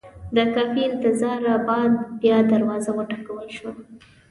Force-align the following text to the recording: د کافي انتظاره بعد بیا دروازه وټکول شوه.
د 0.35 0.37
کافي 0.53 0.81
انتظاره 0.89 1.53
بعد 1.67 1.91
بیا 2.21 2.37
دروازه 2.51 2.91
وټکول 2.97 3.45
شوه. 3.57 3.71